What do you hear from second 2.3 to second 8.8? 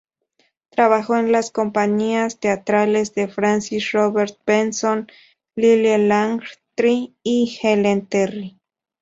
teatrales de Francis Robert Benson, Lillie Langtry, y Ellen Terry.